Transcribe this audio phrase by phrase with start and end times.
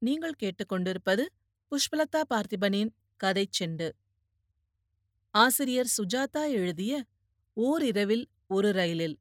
[0.00, 1.24] நீங்கள் கேட்டுக்கொண்டிருப்பது
[1.70, 3.90] புஷ்பலதா பார்த்திபனின் கதைச் செண்டு.
[5.30, 7.04] ஆசிரியர் சுஜாதா எழுதிய
[7.56, 9.18] ஓரிரவில் ஒரு ரயிலில்.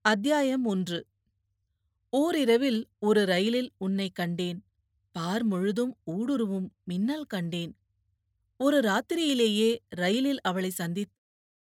[0.00, 1.06] அத்தியாயம் ஒன்று.
[2.16, 4.64] ஓரிரவில் ஒரு ரயிலில் உன்னை கண்டேன்.
[5.12, 7.76] பார் முழுதும் ஊடுருவும் மின்னல் கண்டேன்.
[8.56, 11.12] ஒரு ராத்திரியிலேயே ரயிலில் அவளை சந்தித்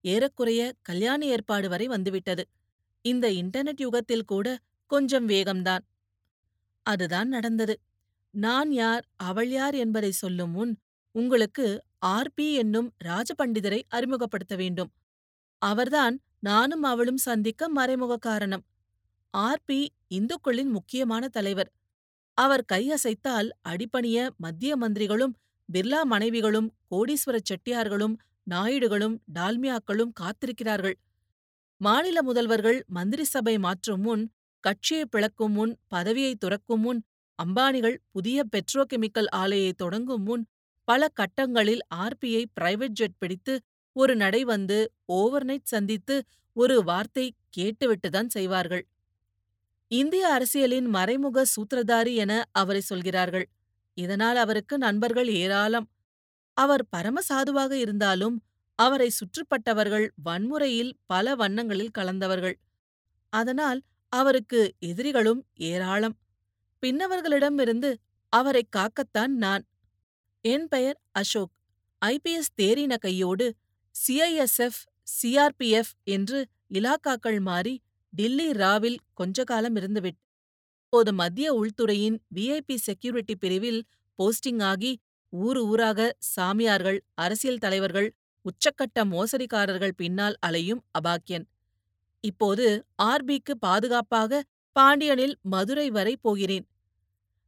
[0.01, 2.47] ஏறக்குறைய கல்யாண ஏற்பாடு வரை வந்துவிட்டது.
[3.01, 5.85] இந்த இன்டர்நெட் யுகத்தில் கூட கொஞ்சம் வேகம்தான்.
[6.89, 7.75] அதுதான் நடந்தது.
[8.33, 10.73] நான் யார் அவள் யார் என்பதை சொல்லும் முன்
[11.15, 11.65] உங்களுக்கு
[12.05, 14.91] ஆர்பி என்னும் ராஜபண்டிதரை அறிமுகப்படுத்த வேண்டும்.
[15.61, 18.63] அவர்தான் நானும் அவளும் சந்திக்க மறைமுக காரணம்.
[19.33, 19.79] ஆர்பி
[20.15, 21.71] இந்துக்களின் முக்கியமான தலைவர்.
[22.37, 25.35] அவர் கையசைத்தால் அடிப்பணிய மத்திய மந்திரிகளும்
[25.69, 28.15] பிர்லா மனைவிகளும் கோடீஸ்வர செட்டியார்களும்
[28.47, 30.97] நாயுடுகளும் டால்மியாக்களும் காத்திருக்கிறார்கள்.
[31.81, 34.23] மாநில முதல்வர்கள் மந்திரி சபை மாற்றும் முன்
[34.59, 37.01] கட்சியை பிளக்கும் முன் பதவியை துறக்கும் முன்
[37.39, 40.43] அம்பானிகள் புதிய பெட்ரோகெமிக்கல் ஆலையை தொடங்கும் முன்
[40.87, 43.53] பல கட்டங்களில் ஆர்பியை பிரைவேட் ஜெட் பிடித்து
[43.95, 44.77] ஒரு நடை வந்து
[45.13, 46.15] ஓவர்நைட் சந்தித்து
[46.53, 47.25] ஒரு வார்த்தை
[47.57, 48.83] கேட்டுவிட்டுதான் செய்வார்கள்.
[49.91, 53.47] இந்திய அரசியலின் மறைமுக சூத்திரதாரி என அவரை சொல்கிறார்கள்.
[53.97, 55.87] இதனால் அவருக்கு நண்பர்கள் ஏராளம்.
[56.53, 58.35] அவர் பரமசாதுவாக இருந்தாலும்
[58.79, 62.57] அவரை சுற்றுப்பட்டவர்கள் வன்முறையில் பல வண்ணங்களில் கலந்தவர்கள்.
[63.33, 63.79] அதனால்
[64.13, 66.15] அவருக்கு எதிரிகளும் ஏராளம்.
[66.83, 67.89] பின்னவர்களிடமிருந்து
[68.33, 69.63] அவரை காக்கத்தான் நான்.
[70.45, 71.51] என் பெயர் அசோக்.
[72.01, 73.47] ஐபிஎஸ் தேறின கையோடு
[73.95, 74.81] சிஐஎஸ்எஃப்
[75.13, 76.39] சிஆர்பிஎஃப் என்று
[76.73, 77.75] இலாக்காக்கள் மாறி
[78.13, 80.21] டில்லி ராவில் கொஞ்ச காலம் இருந்துவிட்டு
[80.83, 83.81] இப்போது மத்திய உள்துறையின் விஐபி செக்யூரிட்டி பிரிவில்
[84.19, 84.91] போஸ்டிங் ஆகி
[85.33, 88.07] ஊர் ஊராக சாமியார்கள் அரசியல் தலைவர்கள்
[88.45, 91.45] உச்சக்கட்ட மோசடிக்காரர்கள் பின்னால் அலையும் அபாக்கியன்.
[92.23, 94.41] இப்போது ஆர்பிக்கு பாதுகாப்பாக
[94.75, 96.65] பாண்டியனில் மதுரை வரை போகிறேன்.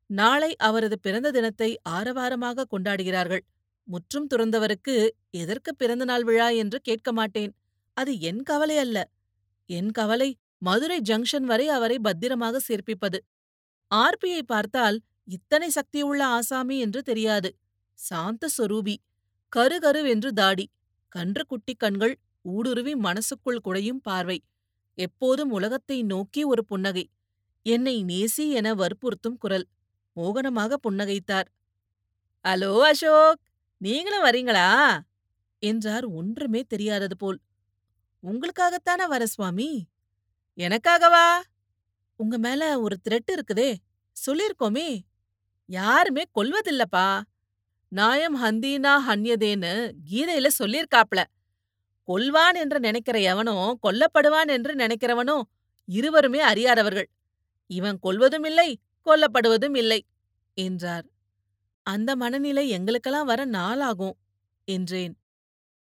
[0.09, 3.43] நாளை அவரது பிறந்த தினத்தை ஆரவாரமாக கொண்டாடுகிறார்கள்.
[3.87, 4.95] முற்றும் துறந்தவருக்கு
[5.31, 7.51] எதற்கு பிறந்த நாள் விழா என்று கேட்க மாட்டேன்.
[7.97, 8.97] அது என் கவலை அல்ல.
[9.69, 13.19] என் கவலை மதுரை ஜங்ஷன் வரை அவரை பத்திரமாக சேர்ப்பிப்பது.
[13.91, 14.97] ஆர்பியை பார்த்தால்
[15.27, 17.49] இத்தனை சக்தியுள்ள ஆசாமி என்று தெரியாது.
[17.99, 18.95] சாந்த சொரூபி
[19.55, 20.65] கருகருவென்று தாடி
[21.09, 24.37] கன்று குட்டி கண்கள் ஊடுருவி மனசுக்குள் குடையும் பார்வை.
[24.97, 27.05] எப்போதும் உலகத்தை நோக்கி ஒரு புன்னகை.
[27.65, 29.65] என்னை நேசி என வற்புறுத்தும் குரல்.
[30.15, 31.47] மோகனமாக புன்னகைத்தார்.
[32.45, 33.41] அலோ அசோக்!
[33.81, 34.67] நீங்களும் வரீங்களா?
[35.63, 37.39] என்றார் ஒன்றுமே தெரியாதது போல்.
[38.23, 39.69] உங்களுக்காகத்தானே வர சுவாமி?
[40.57, 41.27] எனக்காகவா?
[42.19, 43.71] உங்க மேல ஒரு த்ரெட் இருக்குதே.
[44.17, 44.89] சொல்லிருக்கோமே
[45.69, 47.07] யாருமே கொல்வதில்லப்பா.
[47.91, 49.73] நாயம் ஹந்தீனா ஹன்யதேன்னு
[50.11, 51.21] கீதையில சொல்லியிருக்காப்ல.
[52.07, 55.37] கொல்வான் என்று நினைக்கிற எவனோ கொல்லப்படுவான் என்று நினைக்கிறவனோ
[55.87, 57.09] இருவருமே அறியாதவர்கள்.
[57.69, 58.69] இவன் கொல்வதும் இல்லை
[59.05, 59.99] கொல்லப்படுவதும் இல்லை
[60.57, 61.05] என்றார்.
[61.85, 64.15] அந்த மனநிலை எங்களுக்கெல்லாம் வர நாளாகும்
[64.67, 65.13] என்றேன்.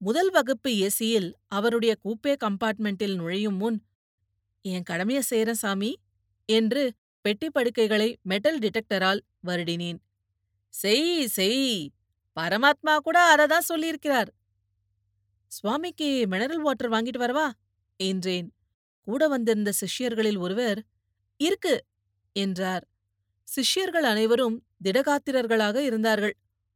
[0.00, 3.78] முதல் வகுப்பு ஏசியில் அவருடைய கூப்பே கம்பார்ட்மெண்டில் நுழையும் முன்
[4.64, 5.90] என் கடமைய செய்றேன் சாமி
[6.48, 6.82] என்று
[7.24, 9.98] பெட்டி படுக்கைகளை மெட்டல் டிடெக்டரால் வருடினேன்.
[10.74, 11.64] செய் செய்
[12.36, 14.30] பரமாத்மா கூட அததான் சொல்லியிருக்கிறார்
[15.52, 17.46] சுவாமிக்கு மினரல் வாட்டர் வாங்கிட்டு வரவா?
[18.00, 18.48] என்றேன்.
[19.06, 20.80] கூட வந்திருந்த சிஷ்யர்களில் ஒருவர்
[21.40, 21.74] இருக்கு
[22.36, 22.84] என்றார்.
[23.48, 26.34] சிஷ்யர்கள் அனைவரும் திடகாத்திரர்களாக இருந்தார்கள்.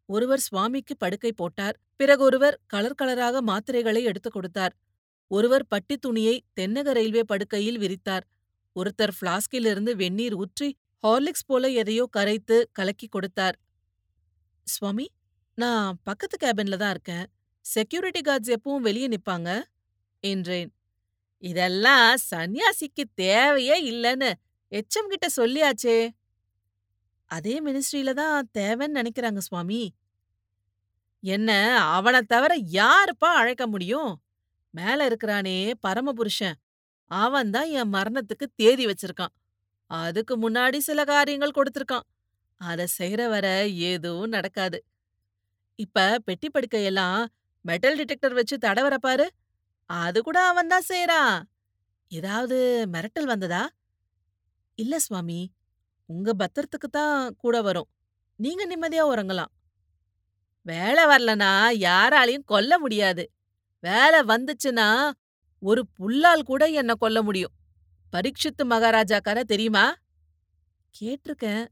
[0.09, 1.77] ஒருவர் சுவாமிக்கு படுக்கை போட்டார்.
[1.97, 4.75] பிறகு ஒருவர் கலர் கலராக மாத்திரைகளை எடுத்துக் கொடுத்தார்.
[5.31, 8.25] ஒருவர் பட்டி துணியை தென்னக ரயில்வே படுக்கையில் விரித்தார்.
[8.77, 10.69] ஒருத்தர் பிளாஸ்கிலிருந்து வெந்நீர் ஊற்றி
[11.03, 13.56] ஹார்லிக்ஸ் போல எதையோ கரைத்து கலக்கி கொடுத்தார்.
[14.66, 15.06] சுவாமி
[15.59, 17.27] நான் பக்கத்து கேபின்ல தான் இருக்கேன்.
[17.67, 19.62] செக்யூரிட்டி கார்ட்ஸ் எப்பவும் வெளியே நிப்பாங்க?
[20.21, 20.75] என்றேன்.
[21.43, 24.33] இதெல்லாம் சன்னியாசிக்கு தேவையே இல்லைன்னு
[24.73, 26.11] எச்சம் கிட்ட சொல்லியாச்சே.
[27.31, 29.95] அதே மினிஸ்ட்ரியில தான் தேவைன்னு நினைக்கிறாங்க சுவாமி.
[31.21, 31.50] என்ன
[31.93, 34.23] அவனை தவிர யாருப்பா அழைக்க முடியும்?
[34.71, 36.56] மேல இருக்கிறானே பரமபுருஷன்.
[37.11, 39.34] அவன்தான் என் மரணத்துக்கு தேதி வச்சிருக்கான்.
[39.87, 42.06] அதுக்கு முன்னாடி சில காரியங்கள் கொடுத்திருக்கான்.
[42.61, 44.85] அத செய்யற வர எதுவும் நடக்காது.
[45.79, 47.26] இப்ப பெட்டி படுக்கையெல்லாம்
[47.64, 49.31] மெட்டல் டிடெக்டர் வச்சு தடவர பாரு
[49.87, 51.43] அது கூட அவன்தான் செய்யறான்
[52.09, 53.69] ஏதாவது மிரட்டல் வந்ததா?
[54.75, 55.53] இல்ல சுவாமி
[56.09, 57.88] உங்க பத்திரத்துக்கு தான் கூட வரும்.
[58.37, 59.53] நீங்க நிம்மதியா உறங்கலாம்.
[60.67, 61.53] வேலை வரலனா
[61.87, 63.25] யாராலையும் கொல்ல முடியாது.
[63.81, 65.11] வேலை வந்துச்சுன்னா
[65.62, 67.55] ஒரு புல்லால் கூட என்ன கொல்ல முடியும்.
[68.12, 69.94] பரீட்சித்து மகாராஜாக்கார தெரியுமா?
[70.94, 71.65] கேட்டிருக்கேன்.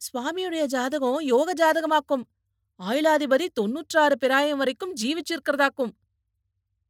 [0.00, 2.24] சுவாமியுடைய ஜாதகம் யோக ஜாதகமாக்கும்.
[2.80, 5.92] ஆயுளாதிபதி தொன்னூற்றாறு பிராயம் வரைக்கும் ஜீவிச்சிருக்கிறதாக்கும்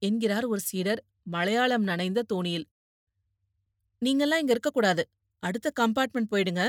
[0.03, 2.67] என்கிறார் ஒரு சீடர் மலையாளம் நனைந்த தோணியில்
[4.03, 5.03] நீங்கெல்லாம் இங்க இருக்கக்கூடாது
[5.43, 6.63] அடுத்த கம்பார்ட்மெண்ட் போயிடுங்க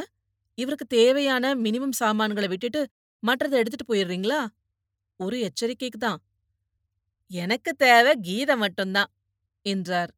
[0.57, 2.81] இவருக்கு தேவையான மினிமம் சாமான்கள விட்டுட்டு
[3.23, 4.39] மற்றத எடுத்துட்டு போயிடுறீங்களா
[5.19, 6.19] ஒரு எச்சரிக்கைக்கு தான்.
[7.31, 9.11] எனக்கு தேவை கீத மட்டும்தான்
[9.65, 10.11] என்றார்.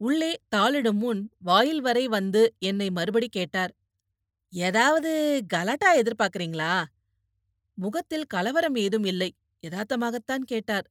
[0.00, 3.72] உள்ளே தாளிடும் முன் வாயில் வரை வந்து என்னை மறுபடி கேட்டார்.
[4.52, 5.10] ஏதாவது
[5.48, 6.72] கலாட்டா எதிர்பார்க்கறீங்களா?
[7.76, 9.36] முகத்தில் கலவரம் ஏதும் இல்லை.
[9.66, 10.90] யதார்த்தமாகத்தான் கேட்டார்.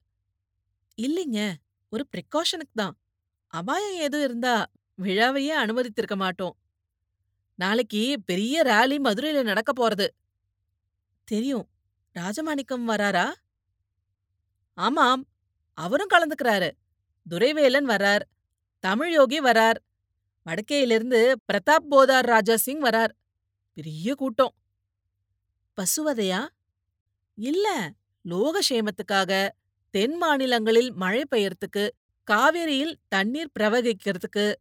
[1.02, 1.54] இல்லைங்க.
[1.88, 2.98] ஒரு பிரிகாஷனுக்கு தான்.
[3.46, 4.66] அபாயம் ஏதும் இருந்தா
[5.02, 6.56] விழாவையே அனுமதித்திருக்க மாட்டோம்.
[7.54, 10.06] நாளைக்கு பெரிய ராலி மதுரையில நடக்க போறது.
[11.24, 11.68] தெரியும்.
[12.18, 13.32] ராஜமாணிக்கம் வராரா?
[14.74, 15.26] ஆமாம்.
[15.74, 16.70] அவரும் கலந்துக்கிறாரு.
[17.28, 18.20] துரைவேலன் வரார்.
[18.78, 19.76] தமிழ் யோகி வரார்.
[20.46, 23.12] வடக்கேயிலிருந்து பிரதாப் போதார் ராஜா சிங் வரார்.
[23.72, 24.54] பெரிய கூட்டம்.
[25.76, 26.48] பசுவதையா?
[27.38, 27.90] இல்ல.
[28.28, 29.48] லோகக்ஷேமத்துக்காக,
[29.90, 31.88] தென் மாநிலங்களில் மழை பெய்யறதுக்கு,
[32.24, 34.54] காவிரியில் தண்ணீர் பிரவகிக்கிறதுக்கு,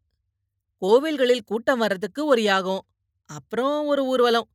[0.82, 2.86] கோவில்களில் கூட்டம் வர்றதுக்கு ஒரு யாகம்.
[3.26, 4.50] அப்புறம் ஒரு ஊர்வலம்.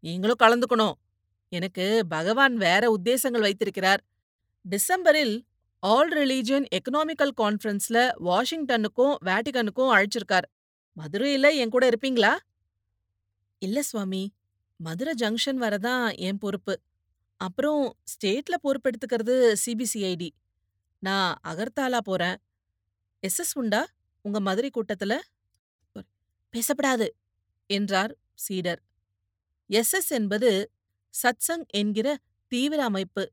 [0.00, 0.92] நீங்களும் கலந்துக்கணும்.
[1.48, 4.04] எனக்கு பகவான் வேற உத்தேசங்கள் வைத்திருக்கிறார்.
[4.70, 5.42] டிசம்பரில்
[5.80, 10.48] ஆல் ரிலீஜியன் எக்கனாமிக்கல் கான்ஃபரன்ஸ்ல வாஷிங்டனுக்கும் வேட்டிகனுக்கும் அழைச்சிருக்கார்.
[10.96, 12.36] மதுரையில என் கூட இருப்பீங்களா?
[13.58, 14.32] இல்ல சுவாமி.
[14.76, 16.80] மதுரை ஜங்ஷன் வரதான் என் பொறுப்பு.
[17.40, 20.28] அப்புறம் ஸ்டேட்ல பொறுப்பெடுத்துக்கிறது சிபிசிஐடி.
[20.98, 22.36] நான் அகர்தாலா போறேன்.
[23.22, 23.82] எஸ்எஸ் உண்டா
[24.24, 25.14] உங்க மதுரை கூட்டத்துல?
[26.54, 27.08] பேசப்படாது
[27.70, 28.82] என்றார் சீடர்.
[29.70, 30.50] எஸ்எஸ் என்பது
[31.14, 32.08] சத்சங் என்கிற
[32.52, 33.24] தீவிர அமைப்பு.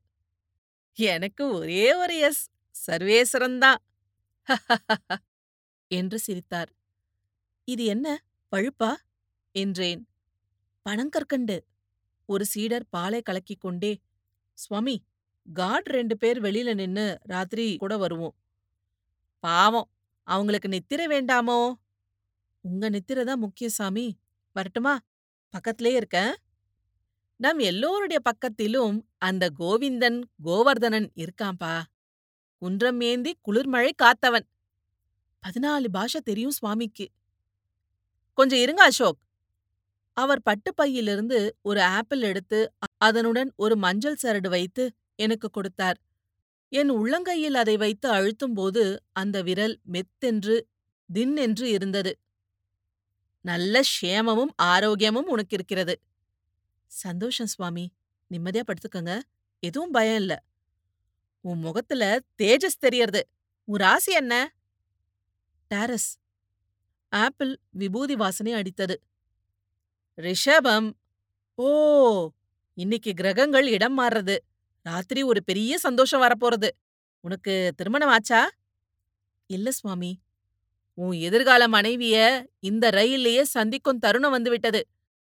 [0.98, 2.44] எனக்கு ஒரே ஒரு எஸ்
[2.86, 3.80] சர்வேஸ்வரன்தான்
[5.90, 6.70] என்று சிரித்தார்.
[7.68, 8.08] இது என்ன
[8.52, 8.92] பழுப்பா?
[9.54, 10.02] என்றேன்.
[10.86, 11.56] பனங்கற்கண்டு.
[12.26, 14.00] ஒரு சீடர் பாலை கலக்கிக் கொண்டே
[14.54, 15.04] சுவாமி
[15.52, 18.34] காட் ரெண்டு பேர் வெளியில நின்னு ராத்திரி கூட வருவோம்.
[19.40, 19.90] பாவம்
[20.22, 21.74] அவங்களுக்கு நித்திரை வேண்டாமோ?
[22.60, 24.18] உங்க நித்திரை தான் முக்கிய சாமி.
[24.52, 24.98] வரட்டுமா?
[25.50, 26.34] பக்கத்திலே இருக்கேன்.
[27.36, 31.82] நம் எல்லோருடைய பக்கத்திலும் அந்த கோவிந்தன் கோவர்தனன் இருக்காம்பா.
[32.58, 34.46] குன்றம் ஏந்தி குளிர்மழை காத்தவன்.
[35.46, 37.08] பதினாலு பாஷை தெரியும் சுவாமிக்கு.
[38.32, 39.23] கொஞ்சம் இருங்க அசோக்.
[40.16, 45.98] அவர் பட்டுப்பையிலிருந்து ஒரு ஆப்பிள் எடுத்து அதனுடன் ஒரு மஞ்சள் சரடு வைத்து எனக்கு கொடுத்தார்.
[46.68, 50.60] என் உள்ளங்கையில் அதை வைத்து அழுத்தும்போது அந்த விரல் மெத்தென்று
[51.14, 52.18] தின்னென்று இருந்தது.
[53.44, 56.00] நல்ல க்ஷேமமும் ஆரோக்கியமும் உனக்கு இருக்கிறது.
[56.86, 57.92] சந்தோஷம் சுவாமி.
[58.30, 59.20] நிம்மதியா படுத்துக்கங்க.
[59.60, 60.42] எதுவும் பயம் இல்ல.
[61.40, 63.28] உன் முகத்துல தேஜஸ் தெரியறது.
[63.64, 64.34] உன் ராசி என்ன?
[65.70, 66.10] டாரஸ்.
[67.12, 68.94] ஆப்பிள் விபூதி வாசனை அடித்தது.
[70.18, 70.92] ரிஷபம்.
[71.54, 72.30] ஓ!
[72.74, 74.36] இன்னிக்கு கிரகங்கள் இடம் மாறுறது.
[74.82, 76.68] ராத்திரி ஒரு பெரிய சந்தோஷம் வரப்போறது.
[77.20, 78.50] உனக்கு திருமணம் ஆச்சா?
[79.46, 80.20] இல்ல சுவாமி.
[80.94, 84.86] உன் எதிர்கால மனைவிய இந்த ரயில்லயே சந்திக்கும் தருணம் வந்துவிட்டது.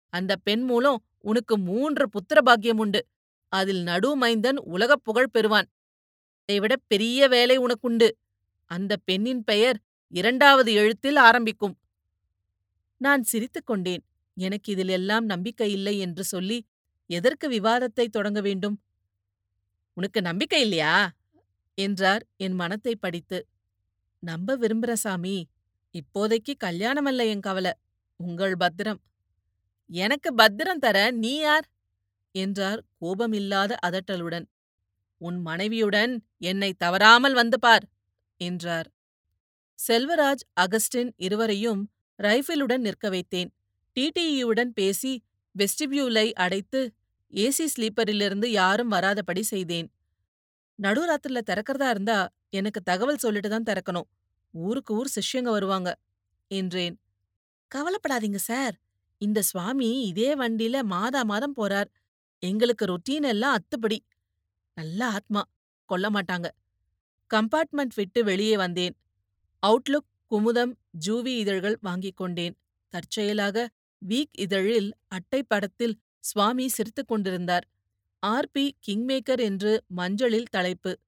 [0.10, 3.08] அந்த பெண் மூலம் உனக்கு மூன்று புத்திர பாக்கியம் உண்டு.
[3.50, 5.70] அதில் நடுமைந்தன் உலகப் புகழ் பெறுவான்.
[6.42, 8.10] இதைவிட பெரிய வேலை உனக்குண்டு.
[8.66, 11.78] அந்த பெண்ணின் பெயர் இரண்டாவது எழுத்தில் ஆரம்பிக்கும்.
[13.02, 14.04] நான் சிரித்துக் கொண்டேன்.
[14.38, 16.66] எனக்கு இதில் எல்லாம் நம்பிக்கையில்லை என்று சொல்லி
[17.10, 18.82] எதற்கு விவாதத்தை தொடங்க வேண்டும்?
[19.94, 21.16] உனக்கு நம்பிக்கை இல்லையா?
[21.74, 23.48] என்றார் என் மனத்தை படித்து.
[24.20, 25.50] நம்ப விரும்புற சாமி.
[25.96, 27.68] இப்போதைக்கு கல்யாணமல்ல என் கவல.
[28.16, 29.00] உங்கள் பத்திரம்.
[29.90, 31.68] எனக்கு பத்திரம் தர நீ யார்?
[32.32, 34.46] என்றார் கோபமில்லாத அதட்டலுடன்.
[35.18, 37.86] உன் மனைவியுடன் என்னை தவறாமல் வந்து பார்
[38.38, 38.88] என்றார்.
[39.88, 41.82] செல்வராஜ் அகஸ்டின் இருவரையும்
[42.20, 43.50] ரைஃபிலுடன் நிற்க வைத்தேன்.
[43.98, 45.24] டிடிஇயுடன் பேசி
[45.56, 46.94] வெஸ்டிபியூலை அடைத்து
[47.32, 49.92] ஏசி ஸ்லீப்பரிலிருந்து யாரும் வராதபடி செய்தேன்.
[50.82, 54.08] நடுராத்திரில திறக்கறதா இருந்தா எனக்கு தகவல் சொல்லிட்டு தான் திறக்கணும்.
[54.52, 55.98] ஊருக்கு ஊர் சிஷ்யங்க வருவாங்க
[56.48, 57.00] என்றேன்.
[57.76, 58.76] கவலைப்படாதீங்க சார்.
[59.18, 61.90] இந்த சுவாமி இதே வண்டில மாதா மாதம் போறார்.
[62.40, 64.00] எங்களுக்கு ரொட்டீன் எல்லாம் அத்துப்படி.
[64.74, 65.44] நல்ல ஆத்மா.
[65.86, 66.48] கொல்ல மாட்டாங்க.
[67.34, 68.98] கம்பார்ட்மெண்ட் விட்டு வெளியே வந்தேன்.
[69.68, 70.74] அவுட்லுக், குமுதம்,
[71.06, 72.58] ஜூவி இதழ்கள் வாங்கிக் கொண்டேன்.
[72.90, 73.70] தற்செயலாக
[74.02, 77.68] வீக் இதழில் அட்டை படத்தில் சுவாமி சிரித்துக் கொண்டிருந்தார்.
[78.20, 78.50] ஆர்.
[78.52, 78.76] பி.
[78.88, 81.00] கிங்மேக்கர் என்று மஞ்சளில் தலைப்பு.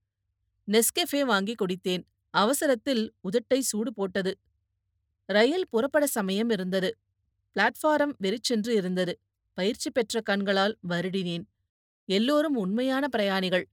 [0.68, 2.04] நெஸ்கெஃபே வாங்கி குடித்தேன்.
[2.30, 4.38] அவசரத்தில் உதட்டை சூடு போட்டது.
[5.26, 6.98] ரயில் புறப்பட சமயம் இருந்தது.
[7.56, 9.20] பிளாட்ஃபாரம் வெறிச்சென்று இருந்தது.
[9.54, 11.46] பயிற்சி பெற்ற கண்களால் வருடினேன்.
[12.10, 13.68] எல்லோரும் உண்மையான பிரயாணிகள்.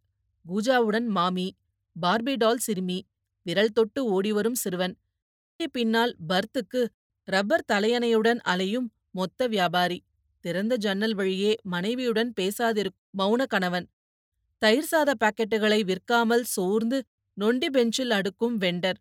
[0.45, 1.55] கூஜாவுடன் மாமி,
[2.03, 3.07] பார்பி டால் சிறுமி,
[3.43, 4.97] விரல் தொட்டு ஓடிவரும் சிறுவன்.
[5.73, 6.81] பின்னால் பர்த்துக்கு
[7.29, 9.99] ரப்பர் தலையணையுடன் அலையும் மொத்த வியாபாரி.
[10.45, 13.87] திறந்த ஜன்னல் வழியே மனைவியுடன் பேசாதிருக்கும் மௌன கணவன்.
[14.63, 16.99] தயிர் சாத பாக்கெட்டுகளை விற்காமல் சோர்ந்து
[17.37, 18.99] நொண்டி பெஞ்சில் அடுக்கும் வெண்டர்.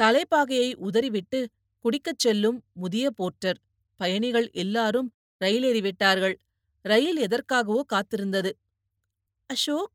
[0.00, 1.40] தலைப்பாகையை உதறிவிட்டு
[1.84, 3.58] குடிக்கச் செல்லும் முதிய போர்ட்டர்.
[4.00, 5.08] பயணிகள் எல்லாரும்
[5.40, 6.36] ரயில் ஏறிவிட்டார்கள்
[6.84, 8.50] ரயில் எதற்காகவோ காத்திருந்தது
[9.50, 9.92] அசோக்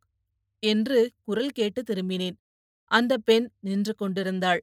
[0.63, 2.37] என்று குரல் கேட்டு திரும்பினேன்
[2.91, 4.61] அந்த பெண் நின்று கொண்டிருந்தாள்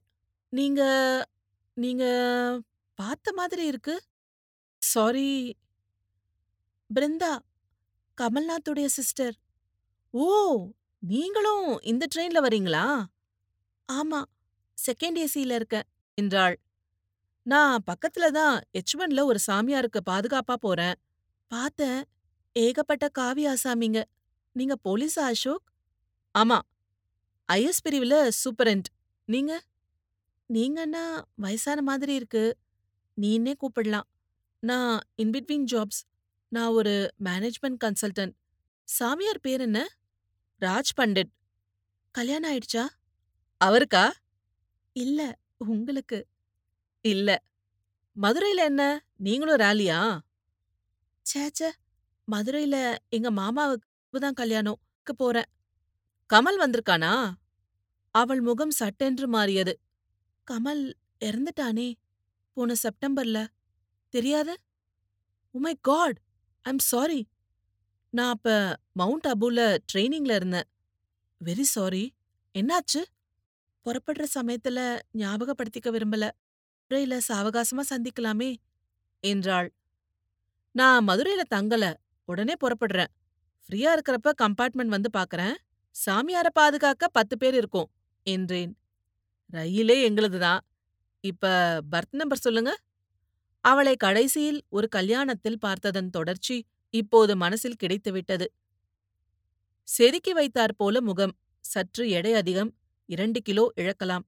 [0.52, 0.82] நீங்க
[1.76, 2.04] நீங்க
[2.98, 3.94] பார்த்த மாதிரி இருக்கு
[4.84, 5.28] சாரி.
[6.90, 7.32] பிருந்தா
[8.18, 9.34] கமல்நாத்துடைய சிஸ்டர்.
[10.14, 10.26] ஓ!
[11.02, 12.84] நீங்களும் இந்த ட்ரெயின்ல வரீங்களா
[13.88, 14.20] ஆமா
[14.78, 15.86] செகண்ட் ஏசியில இருக்கேன்
[16.18, 16.56] என்றாள்.
[17.46, 20.96] நான் பக்கத்துல தான் எச் ஒன்ல ஒரு சாமியாருக்கு பாதுகாப்பா போறேன்.
[21.50, 22.00] பார்த்தேன்
[22.56, 24.00] ஏகப்பட்ட காவி ஆசாமிங்க.
[24.56, 25.64] நீங்க போலீஸா அசோக்?
[26.34, 26.58] ஆமா
[27.48, 28.88] ஐஎஸ் பிரிவுல சூப்பரண்ட்.
[29.28, 29.52] நீங்க?
[30.50, 31.04] நீங்கன்னா
[31.38, 32.44] வயசான மாதிரி இருக்கு.
[33.16, 34.08] நீன்னே கூப்பிடலாம்.
[34.64, 36.02] நான் இன்பிட்வீன் ஜாப்ஸ்
[36.48, 38.34] நான் ஒரு மேனேஜ்மெண்ட் கன்சல்டன்ட்
[38.88, 39.78] சாமியார் பேர் என்ன?
[40.62, 41.30] ராஜ் பண்டிட்.
[42.14, 42.84] கல்யாணம் ஆயிடுச்சா?
[43.60, 44.04] அவருக்கா?
[44.96, 45.20] இல்ல
[45.58, 46.18] உங்களுக்கு.
[47.04, 47.28] இல்ல.
[48.16, 48.82] மதுரையில என்ன?
[49.16, 49.98] நீங்களும் ரேலியா
[51.26, 51.70] சேச்சே
[52.28, 52.76] மதுரையில
[53.08, 55.48] எங்க மாமாவுக்கு தான் கல்யாணம் க்கு போறேன்.
[56.30, 57.12] கமல் வந்திருக்கானா?
[58.14, 59.74] அவள் முகம் சட்டென்று மாறியது.
[60.48, 60.82] கமல்
[61.20, 61.88] இறந்துட்டானே
[62.56, 63.38] போன செப்டம்பர்ல.
[64.14, 64.54] தெரியாது?
[65.54, 66.18] உமை காட்
[66.64, 67.20] ஐம் சாரி
[68.10, 68.48] நான் அப்ப
[68.92, 69.60] மவுண்ட் அபுல
[69.92, 70.68] ட்ரெயினிங்ல இருந்தேன்.
[71.40, 72.04] வெரி சாரி
[72.54, 73.00] என்னாச்சு?
[73.86, 74.78] புறப்படுற சமயத்துல
[75.18, 76.24] ஞாபகப்படுத்திக்க விரும்பல.
[76.90, 78.50] மதுரையில சாவகாசமா சந்திக்கலாமே
[79.24, 79.68] என்றாள்.
[80.74, 81.84] நான் மதுரையில தங்கல.
[82.28, 83.10] உடனே புறப்படுறேன்.
[83.66, 85.56] ஃப்ரீயா இருக்கிறப்ப கம்பார்ட்மெண்ட் வந்து பாக்கறேன்.
[86.06, 87.90] சாமியார பாதுகாக்க பத்து பேர் இருக்கும்
[88.26, 88.72] என்றேன்.
[89.52, 90.60] ரயிலே எங்களுதுதான்.
[91.24, 91.44] இப்ப
[91.92, 92.72] பர்த் நம்பர் சொல்லுங்க.
[93.64, 96.56] அவளை கடைசியில் ஒரு கல்யாணத்தில் பார்த்ததன் தொடர்ச்சி
[96.94, 98.46] இப்போது மனசில் கிடைத்துவிட்டது.
[99.88, 101.34] செதுக்கி வைத்தாற் போல முகம்.
[101.64, 102.70] சற்று எடை அதிகம்.
[103.08, 104.24] இரண்டு கிலோ இழக்கலாம்.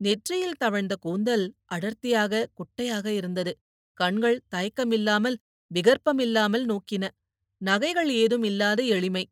[0.00, 3.52] நெற்றியில் தவழ்ந்த கூந்தல் அடர்த்தியாக குட்டையாக இருந்தது.
[3.94, 5.36] கண்கள் தயக்கமில்லாமல்
[5.70, 7.04] விகற்பமில்லாமல் நோக்கின.
[7.60, 9.24] நகைகள் ஏதும் இல்லாத எளிமை.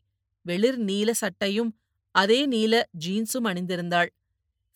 [0.47, 1.71] வெளிர் நீல சட்டையும்
[2.15, 2.75] அதே நீல
[3.07, 4.11] ஜீன்ஸும் அணிந்திருந்தாள்.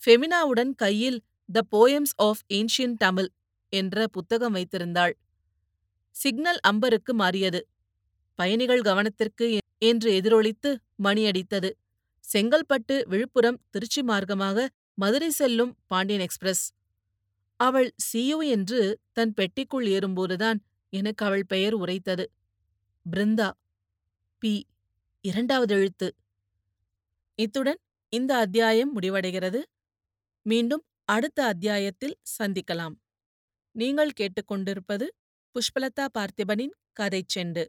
[0.03, 3.31] ஃபெமினாவுடன் கையில் the poems of ancient Tamil
[3.73, 5.15] என்ற புத்தகம் வைத்திருந்தாள்.
[6.11, 7.61] சிக்னல் அம்பருக்கு மாறியது.
[8.39, 10.71] பயணிகள் கவனத்திற்கு என்று எதிரொலித்து
[11.03, 11.71] மணியடித்தது
[12.25, 16.65] செங்கல்பட்டு விழுப்புரம் திருச்சி மார்க்கமாக மதுரை செல்லும் பாண்டியன் எக்ஸ்பிரஸ்.
[17.61, 18.81] அவள் சியு என்று
[19.13, 20.59] தன் பெட்டிக்குள் ஏறும்போதுதான்
[20.93, 22.25] எனக்கு அவள் பெயர் உரைத்தது.
[23.07, 23.49] பிருந்தா.
[24.43, 24.55] பி.
[25.25, 26.09] இரண்டாவது எழுத்து.
[27.39, 27.81] இத்துடன்
[28.13, 29.61] இந்த அத்தியாயம் முடிவடைகிறது.
[30.47, 32.97] மீண்டும் அடுத்த அத்தியாயத்தில் சந்திக்கலாம்.
[33.75, 35.07] நீங்கள் கேட்டுக்கொண்டிருப்பது
[35.55, 37.65] புஷ்பலதா பார்த்திபனின் கதை செண்டு.